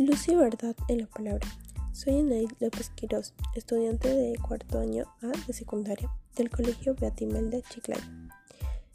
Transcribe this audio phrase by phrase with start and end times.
[0.00, 1.46] Luz y verdad en la palabra.
[1.92, 7.60] Soy Anaid López Quiroz, estudiante de cuarto año A de secundaria del Colegio Beatimel de
[7.60, 8.02] Chiclayo.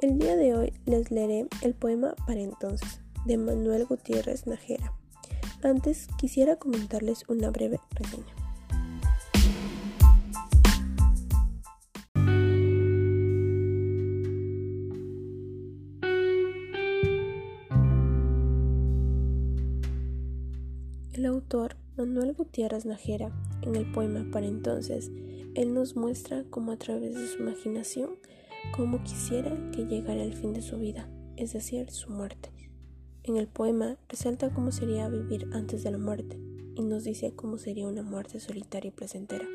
[0.00, 4.94] El día de hoy les leeré el poema Para entonces de Manuel Gutiérrez Najera.
[5.62, 8.45] Antes quisiera comentarles una breve reseña.
[21.16, 25.10] El autor, Manuel Gutiérrez Najera, en el poema Para entonces,
[25.54, 28.10] él nos muestra cómo a través de su imaginación,
[28.76, 31.08] cómo quisiera que llegara el fin de su vida,
[31.38, 32.50] es decir, su muerte.
[33.22, 36.38] En el poema resalta cómo sería vivir antes de la muerte
[36.74, 39.46] y nos dice cómo sería una muerte solitaria y placentera,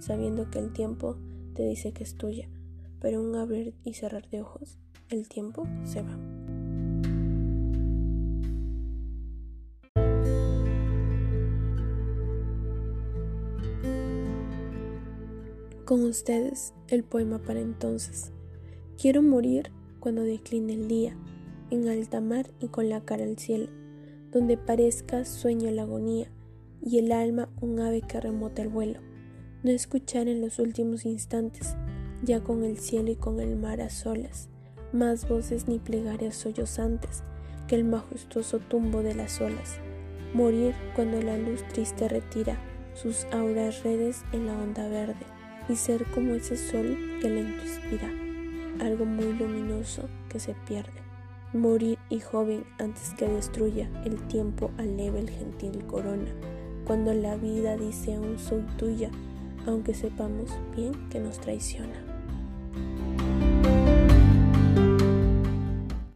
[0.00, 1.16] sabiendo que el tiempo
[1.54, 2.50] te dice que es tuya,
[3.00, 4.76] pero un abrir y cerrar de ojos,
[5.08, 6.45] el tiempo se va.
[15.86, 18.32] Con ustedes el poema para entonces.
[19.00, 19.70] Quiero morir
[20.00, 21.16] cuando decline el día,
[21.70, 23.68] en alta mar y con la cara al cielo,
[24.32, 26.28] donde parezca sueño la agonía
[26.82, 28.98] y el alma un ave que remota el vuelo.
[29.62, 31.76] No escuchar en los últimos instantes,
[32.24, 34.48] ya con el cielo y con el mar a solas,
[34.92, 37.22] más voces ni plegarias sollozantes
[37.68, 39.78] que el majestuoso tumbo de las olas.
[40.34, 42.58] Morir cuando la luz triste retira
[42.94, 45.35] sus auras redes en la onda verde
[45.68, 48.10] y ser como ese sol que lento inspira,
[48.80, 50.92] algo muy luminoso que se pierde.
[51.52, 56.30] Morir y joven antes que destruya el tiempo aleve el gentil corona,
[56.84, 59.10] cuando la vida dice aún soy tuya,
[59.66, 62.05] aunque sepamos bien que nos traiciona.